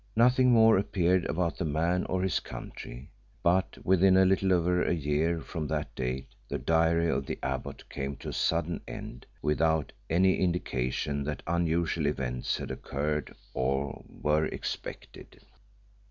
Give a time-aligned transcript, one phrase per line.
[0.15, 3.11] Nothing more appeared about the man or his country,
[3.43, 7.87] but within a little over a year from that date the diary of the abbot
[7.87, 14.47] came to a sudden end without any indication that unusual events had occured or were
[14.47, 15.39] expected.